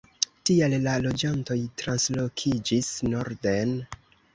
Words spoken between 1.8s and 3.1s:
translokiĝis